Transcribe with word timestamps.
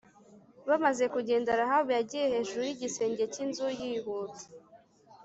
Bamaze 0.69 1.03
kugenda 1.13 1.57
Rahabu 1.59 1.89
yagiye 1.97 2.25
hejuru 2.33 2.61
y 2.67 2.73
igisenge 2.75 3.23
cy 3.33 3.39
inzu 3.43 3.67
yihuta 3.79 4.41